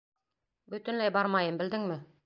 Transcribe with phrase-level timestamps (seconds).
[0.75, 2.05] Бөтөнләй бармайым, белдеңме?